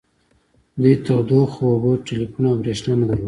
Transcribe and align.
دوی 0.81 0.95
تودوخه 1.05 1.61
اوبه 1.69 1.91
ټیلیفون 2.07 2.43
او 2.49 2.55
بریښنا 2.61 2.93
نه 2.99 3.05
درلوده 3.07 3.19